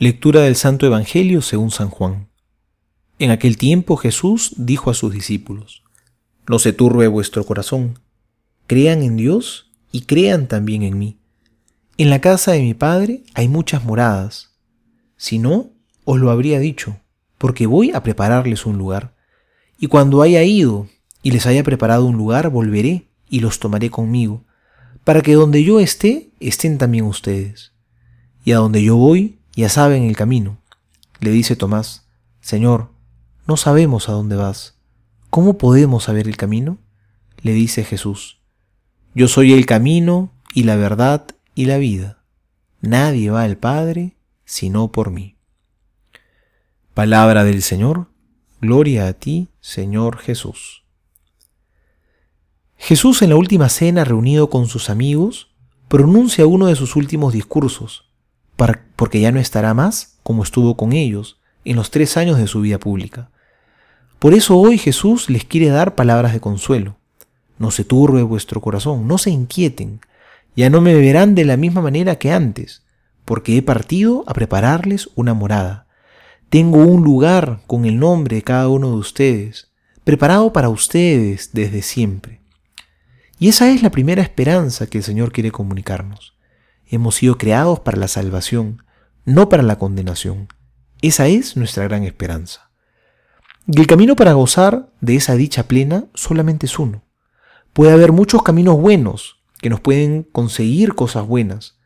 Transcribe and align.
Lectura 0.00 0.40
del 0.40 0.56
Santo 0.56 0.86
Evangelio 0.86 1.40
según 1.40 1.70
San 1.70 1.88
Juan. 1.88 2.26
En 3.20 3.30
aquel 3.30 3.56
tiempo 3.56 3.96
Jesús 3.96 4.52
dijo 4.56 4.90
a 4.90 4.94
sus 4.94 5.12
discípulos, 5.12 5.84
No 6.48 6.58
se 6.58 6.72
turbe 6.72 7.06
vuestro 7.06 7.46
corazón, 7.46 8.00
crean 8.66 9.04
en 9.04 9.14
Dios 9.14 9.70
y 9.92 10.00
crean 10.00 10.48
también 10.48 10.82
en 10.82 10.98
mí. 10.98 11.20
En 11.96 12.10
la 12.10 12.20
casa 12.20 12.50
de 12.50 12.62
mi 12.62 12.74
Padre 12.74 13.22
hay 13.34 13.46
muchas 13.46 13.84
moradas. 13.84 14.56
Si 15.16 15.38
no, 15.38 15.70
os 16.04 16.18
lo 16.18 16.32
habría 16.32 16.58
dicho, 16.58 16.96
porque 17.38 17.66
voy 17.66 17.92
a 17.92 18.02
prepararles 18.02 18.66
un 18.66 18.76
lugar. 18.76 19.14
Y 19.78 19.86
cuando 19.86 20.22
haya 20.22 20.42
ido 20.42 20.88
y 21.22 21.30
les 21.30 21.46
haya 21.46 21.62
preparado 21.62 22.04
un 22.04 22.16
lugar, 22.16 22.50
volveré 22.50 23.06
y 23.30 23.38
los 23.38 23.60
tomaré 23.60 23.90
conmigo, 23.90 24.42
para 25.04 25.20
que 25.20 25.34
donde 25.34 25.62
yo 25.62 25.78
esté, 25.78 26.30
estén 26.40 26.78
también 26.78 27.04
ustedes. 27.04 27.70
Y 28.44 28.50
a 28.50 28.56
donde 28.56 28.82
yo 28.82 28.96
voy, 28.96 29.38
ya 29.54 29.68
saben 29.68 30.04
el 30.04 30.16
camino. 30.16 30.58
Le 31.20 31.30
dice 31.30 31.56
Tomás, 31.56 32.06
Señor, 32.40 32.90
no 33.46 33.56
sabemos 33.56 34.08
a 34.08 34.12
dónde 34.12 34.36
vas. 34.36 34.78
¿Cómo 35.30 35.58
podemos 35.58 36.04
saber 36.04 36.28
el 36.28 36.36
camino? 36.36 36.78
Le 37.40 37.52
dice 37.52 37.84
Jesús, 37.84 38.40
Yo 39.14 39.28
soy 39.28 39.52
el 39.52 39.66
camino 39.66 40.32
y 40.54 40.64
la 40.64 40.76
verdad 40.76 41.26
y 41.54 41.66
la 41.66 41.78
vida. 41.78 42.22
Nadie 42.80 43.30
va 43.30 43.42
al 43.42 43.56
Padre 43.56 44.16
sino 44.44 44.92
por 44.92 45.10
mí. 45.10 45.36
Palabra 46.92 47.44
del 47.44 47.62
Señor, 47.62 48.08
gloria 48.60 49.08
a 49.08 49.14
ti, 49.14 49.48
Señor 49.60 50.18
Jesús. 50.18 50.84
Jesús 52.76 53.22
en 53.22 53.30
la 53.30 53.36
última 53.36 53.68
cena 53.68 54.04
reunido 54.04 54.50
con 54.50 54.66
sus 54.66 54.90
amigos, 54.90 55.54
pronuncia 55.88 56.46
uno 56.46 56.66
de 56.66 56.76
sus 56.76 56.96
últimos 56.96 57.32
discursos, 57.32 58.13
porque 58.56 59.20
ya 59.20 59.32
no 59.32 59.40
estará 59.40 59.74
más 59.74 60.18
como 60.22 60.42
estuvo 60.42 60.76
con 60.76 60.92
ellos 60.92 61.40
en 61.64 61.76
los 61.76 61.90
tres 61.90 62.16
años 62.16 62.38
de 62.38 62.46
su 62.46 62.60
vida 62.60 62.78
pública. 62.78 63.30
Por 64.18 64.34
eso 64.34 64.56
hoy 64.56 64.78
Jesús 64.78 65.28
les 65.28 65.44
quiere 65.44 65.68
dar 65.68 65.94
palabras 65.94 66.32
de 66.32 66.40
consuelo. 66.40 66.96
No 67.58 67.70
se 67.70 67.84
turbe 67.84 68.22
vuestro 68.22 68.60
corazón, 68.60 69.06
no 69.06 69.18
se 69.18 69.30
inquieten, 69.30 70.00
ya 70.56 70.70
no 70.70 70.80
me 70.80 70.94
verán 70.94 71.34
de 71.34 71.44
la 71.44 71.56
misma 71.56 71.82
manera 71.82 72.16
que 72.16 72.32
antes, 72.32 72.82
porque 73.24 73.56
he 73.56 73.62
partido 73.62 74.24
a 74.26 74.34
prepararles 74.34 75.10
una 75.14 75.34
morada. 75.34 75.86
Tengo 76.48 76.78
un 76.78 77.02
lugar 77.02 77.60
con 77.66 77.84
el 77.84 77.98
nombre 77.98 78.36
de 78.36 78.42
cada 78.42 78.68
uno 78.68 78.90
de 78.90 78.96
ustedes, 78.96 79.72
preparado 80.04 80.52
para 80.52 80.68
ustedes 80.68 81.50
desde 81.52 81.82
siempre. 81.82 82.40
Y 83.38 83.48
esa 83.48 83.70
es 83.70 83.82
la 83.82 83.90
primera 83.90 84.22
esperanza 84.22 84.86
que 84.86 84.98
el 84.98 85.04
Señor 85.04 85.32
quiere 85.32 85.50
comunicarnos. 85.50 86.34
Hemos 86.88 87.16
sido 87.16 87.38
creados 87.38 87.80
para 87.80 87.98
la 87.98 88.08
salvación, 88.08 88.82
no 89.24 89.48
para 89.48 89.62
la 89.62 89.78
condenación. 89.78 90.48
Esa 91.02 91.28
es 91.28 91.56
nuestra 91.56 91.84
gran 91.84 92.04
esperanza. 92.04 92.70
Y 93.66 93.80
el 93.80 93.86
camino 93.86 94.16
para 94.16 94.34
gozar 94.34 94.90
de 95.00 95.16
esa 95.16 95.34
dicha 95.36 95.68
plena 95.68 96.04
solamente 96.14 96.66
es 96.66 96.78
uno. 96.78 97.02
Puede 97.72 97.92
haber 97.92 98.12
muchos 98.12 98.42
caminos 98.42 98.78
buenos 98.78 99.42
que 99.60 99.70
nos 99.70 99.80
pueden 99.80 100.22
conseguir 100.22 100.94
cosas 100.94 101.26
buenas, 101.26 101.78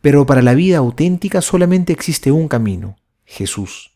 pero 0.00 0.26
para 0.26 0.42
la 0.42 0.54
vida 0.54 0.78
auténtica 0.78 1.40
solamente 1.40 1.92
existe 1.92 2.32
un 2.32 2.48
camino, 2.48 2.96
Jesús. 3.24 3.92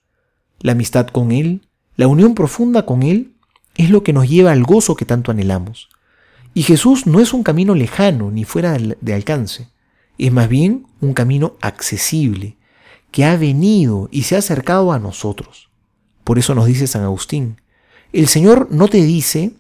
La 0.61 0.73
amistad 0.73 1.09
con 1.09 1.33
Él, 1.33 1.69
la 1.97 2.07
unión 2.07 2.35
profunda 2.35 2.87
con 2.87 3.03
Él, 3.03 3.35
es 3.77 3.91
lo 3.91 4.05
que 4.05 4.13
nos 4.13 4.29
lleva 4.29 4.53
al 4.53 4.63
gozo 4.63 4.95
que 4.95 5.05
tanto 5.05 5.31
anhelamos. 5.31 5.89
Y 6.55 6.63
Jesús 6.63 7.07
no 7.07 7.19
es 7.19 7.33
un 7.33 7.43
camino 7.43 7.75
lejano 7.75 8.31
ni 8.31 8.45
fuera 8.45 8.79
de 8.79 9.15
alcance. 9.15 9.69
Es 10.19 10.33
más 10.33 10.49
bien 10.49 10.87
un 11.01 11.15
camino 11.15 11.55
accesible, 11.61 12.57
que 13.11 13.25
ha 13.25 13.37
venido 13.37 14.09
y 14.11 14.23
se 14.23 14.37
ha 14.37 14.39
acercado 14.39 14.93
a 14.93 14.99
nosotros. 14.99 15.71
Por 16.25 16.39
eso 16.39 16.55
nos 16.55 16.67
dice 16.67 16.87
San 16.87 17.03
Agustín, 17.03 17.61
el 18.13 18.29
Señor 18.29 18.69
no 18.71 18.89
te 18.89 19.03
dice, 19.03 19.53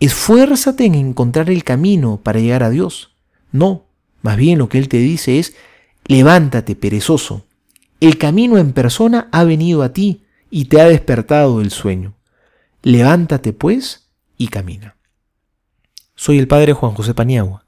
esfuérzate 0.00 0.84
en 0.86 0.94
encontrar 0.94 1.50
el 1.50 1.64
camino 1.64 2.20
para 2.22 2.40
llegar 2.40 2.62
a 2.62 2.70
Dios. 2.70 3.14
No, 3.52 3.84
más 4.22 4.36
bien 4.36 4.58
lo 4.58 4.68
que 4.68 4.78
Él 4.78 4.88
te 4.88 4.98
dice 4.98 5.38
es, 5.38 5.54
levántate, 6.06 6.74
perezoso. 6.74 7.44
El 8.00 8.16
camino 8.16 8.58
en 8.58 8.72
persona 8.72 9.28
ha 9.30 9.44
venido 9.44 9.82
a 9.82 9.92
ti 9.92 10.24
y 10.50 10.66
te 10.66 10.80
ha 10.80 10.88
despertado 10.88 11.58
del 11.58 11.70
sueño. 11.70 12.14
Levántate, 12.82 13.52
pues, 13.52 14.08
y 14.36 14.48
camina. 14.48 14.96
Soy 16.14 16.38
el 16.38 16.48
Padre 16.48 16.72
Juan 16.72 16.94
José 16.94 17.14
Paniagua 17.14 17.67